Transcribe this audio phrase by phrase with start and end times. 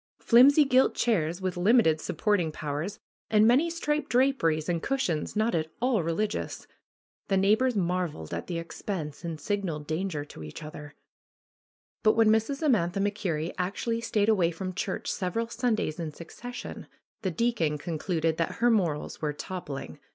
[0.17, 2.97] flimsy gilt chairs with limited supporting powers
[3.29, 6.65] and many striped draperies and cushions not at all religious.
[7.27, 10.95] The neighbors marveled at the expense and signaled danger to each other.
[12.01, 12.63] But when Mrs.
[12.63, 16.87] Amantha MacKerrie actually stayed away from church several Sundays in succession
[17.21, 19.99] the deacon concluded that her morals were toppling.